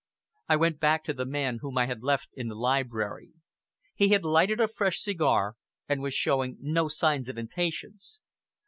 [0.49, 3.33] I went back to the man whom I had left in the library.
[3.93, 8.19] He had lighted a fresh cigar, and was showing no signs of impatience.